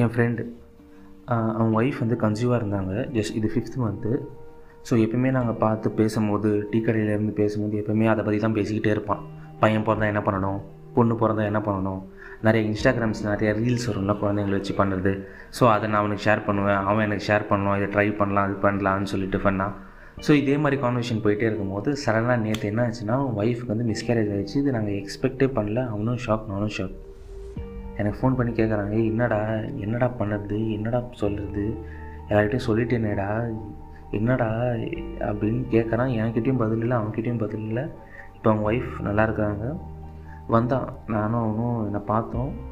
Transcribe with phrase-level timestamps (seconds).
[0.00, 0.44] என் friend
[1.58, 2.92] அவன் wife வந்து கன்சியூவாக இருந்தாங்க.
[3.16, 4.12] ஜஸ்ட் இது ஃபிஃப்த் மந்த்து
[4.88, 9.22] ஸோ எப்பயுமே நாங்கள் பார்த்து பேசும்போது டீ கடையிலேருந்து பேசும்போது எப்பயுமே அதை பற்றி தான் பேசிக்கிட்டே இருப்பான்.
[9.62, 10.60] பையன் பிறந்தா என்ன பண்ணணும்?
[10.96, 12.00] பொண்ணு பிறந்தா என்ன பண்ணணும்?
[12.46, 15.12] நிறைய இன்ஸ்டாகிராம்ஸ் நிறைய ரீல்ஸ் வரும்ல குழந்தைங்களை வச்சு பண்ணுறது.
[15.58, 16.80] ஸோ அதை நான் அவனுக்கு ஷேர் பண்ணுவேன்.
[16.88, 17.76] அவன் எனக்கு ஷேர் பண்ணுவான்.
[17.80, 19.74] இதை ட்ரை பண்ணலாம் அது பண்ணலான்னு சொல்லிட்டு பண்ணான்
[20.26, 24.56] ஸோ இதே மாதிரி கான்வர்சேஷன் போயிட்டே இருக்கும்போது சடனாக நேற்று என்ன ஆச்சுன்னா அவன் ஒய்ஃபுக்கு வந்து மிஸ்கேரேஜ் ஆகிடுச்சு
[24.62, 25.82] இது நாங்கள் எக்ஸ்பெக்டே பண்ணல.
[25.94, 26.96] அவனும் ஷாக் நானும் ஷாக்
[28.00, 29.46] எனக்கு ஃபோன் பண்ணி கேட்குறாங்க "ஏய், என்னடா?
[29.76, 31.76] என்னடா பண்ணுறது என்னடா சொல்கிறது
[32.28, 33.58] எல்லார்கிட்டையும் சொல்லிட்டேனேடா.
[34.10, 34.50] என்னடா?
[35.18, 37.82] அப்படின்னு கேட்குறான் என்கிட்டையும் பதில் இல்லை அவன்கிட்டையும் பதில் இல்லை.
[38.34, 39.76] இப்போ அவங்க ஒய்ஃப் நல்லா இருக்காங்க.
[40.48, 40.92] வந்தான்.
[41.06, 42.68] நானும் அவனும் என்னை பார்த்தோம்.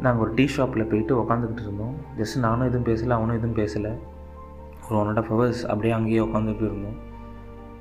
[0.00, 1.94] நாங்கள் ஒரு டீ ஷாப்பில் போயிட்டு உக்காந்துக்கிட்டு இருந்தோம்.
[2.18, 3.94] ஜஸ்ட் நானும் எதுவும் பேசலை அவனும் எதுவும் பேசலை.
[4.90, 7.06] ஒரு ஒன் அண்ட் ஆஃப் ஹவர்ஸ் அப்படியே அங்கேயே உட்காந்துட்டு இருந்தோம்.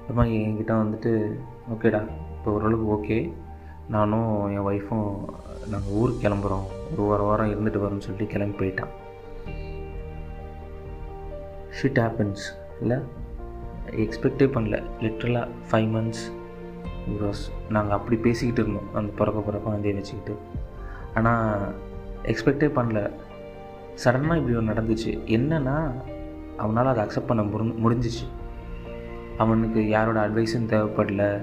[0.02, 1.32] அப்புறமா என்கிட்ட வந்துட்டு
[1.74, 2.08] ஓகேடா.
[2.38, 3.34] இப்போ ஓரளவுக்கு ஓகே
[3.90, 5.26] நானும் என் ஒய்ஃபும்
[5.70, 6.68] நாங்கள் ஊருக்கு கிளம்புறோம்.
[6.92, 8.94] ஒரு வார வாரம் இருந்துட்டு வரோம்னு சொல்லிட்டு கிளம்பி போயிட்டான்
[11.82, 12.46] ஷிட் ஹேப்பன்ஸ்
[12.82, 12.98] இல்லை
[13.92, 14.84] எக்ஸ்பெக்டே பண்ணல.
[15.00, 16.26] லிட்ரலாக ஃபைவ் மந்த்ஸ்
[17.10, 18.96] பிகாஸ் நாங்கள் அப்படி பேசிக்கிட்டு இருந்தோம்.
[18.96, 20.40] அந்த பிறக்க பிறக்க அதே வச்சுக்கிட்டு.
[21.16, 21.74] ஆனால்
[22.24, 23.12] எக்ஸ்பெக்டே பண்ணல.
[24.04, 25.14] சடனாக இப்படி ஒன்று நடந்துச்சு.
[25.26, 25.92] என்னென்னா
[26.58, 28.28] அவனால் அதை அக்செப்ட் பண்ண முடி முடிஞ்சிச்சு.
[29.38, 31.42] அவனுக்கு யாரோட அட்வைஸும் தேவைப்படல.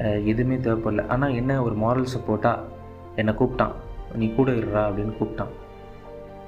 [0.00, 1.06] எதுவுமே தேவைப்படல.
[1.06, 2.60] ஆனால் என்ன ஒரு மாரல் சப்போர்ட்டாக
[3.16, 3.74] என்னை கூப்பிட்டான்.
[4.14, 5.52] நீ கூட இருடா அப்படின்னு கூப்பிட்டான்.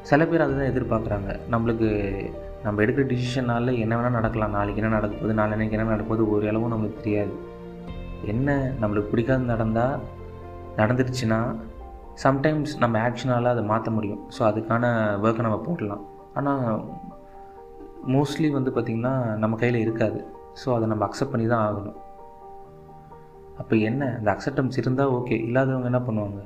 [0.02, 1.30] சில பேர் அதுதான் எதிர்பார்க்குறாங்க.
[1.50, 1.88] நம்மளுக்கு
[2.64, 4.50] நம்ம எடுக்கிற டிசிஷனால என்ன வேணால் நடக்கலாம்.
[4.50, 7.34] நாளைக்கு என்ன நடக்க போகுது நாளைக்கு என்ன நடக்க போகுது ஒரு அளவும் நம்மளுக்கு தெரியாது.
[8.24, 9.96] என்ன நம்மளுக்கு பிடிக்காது நடந்தால்
[10.76, 11.40] நடந்துருச்சுன்னா
[12.24, 14.22] சம்டைம்ஸ் நம்ம ஆக்ஷனால் அதை மாற்ற முடியும்.
[14.38, 14.84] ஸோ அதுக்கான
[15.22, 16.04] ஒர்க்கை நம்ம போடலாம்.
[16.34, 16.84] ஆனால்
[18.14, 20.24] மோஸ்ட்லி வந்து பார்த்திங்கன்னா நம்ம கையில் இருக்காது.
[20.64, 21.96] ஸோ அதை நம்ம அக்செப்ட் பண்ணி தான் ஆகணும்.
[23.60, 24.02] அப்போ என்ன?
[24.18, 26.40] அந்த அக்செப்டன்ஸ் இருந்தால் ஓகே இல்லாதவங்க என்ன பண்ணுவாங்க?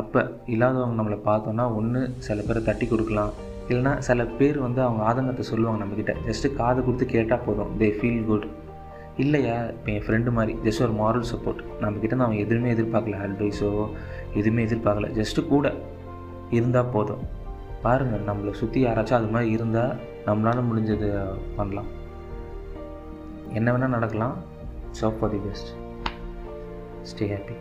[0.00, 0.20] அப்போ
[0.52, 3.32] இல்லாதவங்க நம்மளை பார்த்தோன்னா ஒன்று சில பேரை தட்டி கொடுக்கலாம்.
[3.68, 7.72] இல்லைன்னா சில பேர் வந்து அவங்க ஆதங்கத்தை சொல்லுவாங்க நம்மக்கிட்ட ஜஸ்ட்டு காது கொடுத்து கேட்டால் போதும்.
[7.80, 8.46] தே ஃபீல் குட்
[9.24, 9.56] இல்லையா?
[9.74, 10.52] இப்போ என் ஃப்ரெண்டு மாதிரி.
[10.66, 13.18] ஜஸ்ட் ஒரு மாரல் சப்போர்ட் நம்மக்கிட்ட நான் அவன் எதுவுமே எதிர்பார்க்கல.
[13.26, 13.70] அட்வைஸோ
[14.34, 15.08] எதுவுமே எதிர்பார்க்கல.
[15.18, 15.72] ஜஸ்ட்டு கூட
[16.58, 17.24] இருந்தால் போதும்.
[17.82, 19.92] பாருங்கள் நம்மளை சுற்றி யாராச்சும் அது மாதிரி இருந்தால்
[20.28, 21.10] நம்மளால் முடிஞ்சது
[21.58, 21.90] பண்ணலாம்.
[23.58, 24.36] என்ன வேணால் நடக்கலாம்.
[25.00, 25.70] So for the best
[27.04, 27.54] Stay happy.